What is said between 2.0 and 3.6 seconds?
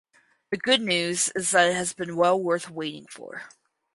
well worth waiting for.